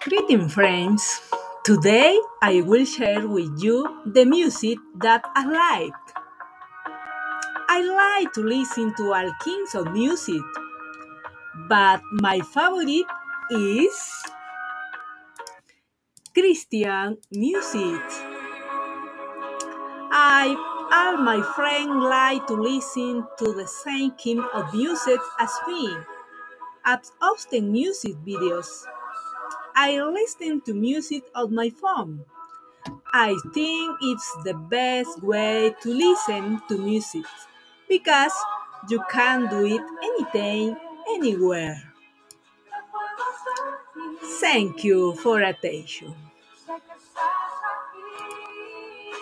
Greeting 0.00 0.48
friends! 0.48 1.20
Today 1.62 2.18
I 2.40 2.62
will 2.62 2.86
share 2.86 3.28
with 3.28 3.52
you 3.62 3.84
the 4.06 4.24
music 4.24 4.78
that 4.96 5.20
I 5.36 5.44
like. 5.44 5.92
I 7.68 7.84
like 7.84 8.32
to 8.32 8.40
listen 8.40 8.94
to 8.96 9.12
all 9.12 9.30
kinds 9.44 9.74
of 9.74 9.92
music, 9.92 10.40
but 11.68 12.00
my 12.12 12.40
favorite 12.40 13.04
is 13.50 14.24
Christian 16.32 17.18
music. 17.30 18.00
I 20.16 20.56
all 20.96 21.18
my 21.18 21.44
friends 21.54 21.92
like 21.92 22.46
to 22.46 22.54
listen 22.54 23.28
to 23.36 23.52
the 23.52 23.68
same 23.68 24.12
kind 24.16 24.48
of 24.54 24.72
music 24.72 25.20
as 25.38 25.52
me. 25.68 25.92
As 26.86 27.12
often 27.20 27.70
music 27.70 28.16
videos. 28.24 28.88
I 29.74 30.00
listen 30.02 30.60
to 30.62 30.74
music 30.74 31.24
on 31.34 31.54
my 31.54 31.70
phone. 31.70 32.24
I 33.12 33.36
think 33.54 33.98
it's 34.02 34.36
the 34.44 34.54
best 34.54 35.22
way 35.22 35.74
to 35.82 35.88
listen 35.94 36.62
to 36.68 36.78
music 36.78 37.24
because 37.88 38.32
you 38.90 39.02
can 39.10 39.48
do 39.50 39.66
it 39.66 39.82
anytime, 40.02 40.78
anywhere. 41.10 41.92
Thank 44.40 44.82
you 44.84 45.14
for 45.16 45.42
attention. 45.42 46.14